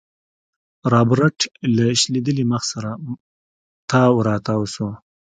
رابرټ 0.93 1.37
له 1.75 1.85
شکېدلي 2.01 2.43
مخ 2.51 2.63
سره 2.73 2.91
تاو 3.89 4.13
راتاو 4.27 4.61
شو. 4.73 4.87